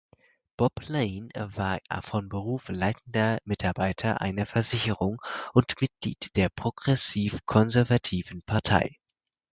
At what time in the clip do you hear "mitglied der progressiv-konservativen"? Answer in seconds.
5.79-8.41